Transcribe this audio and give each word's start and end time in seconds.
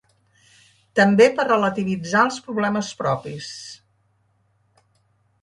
També 0.99 1.27
per 1.39 1.45
relativitzar 1.49 2.23
els 2.31 2.39
problemes 2.47 2.91
propis. 3.03 3.53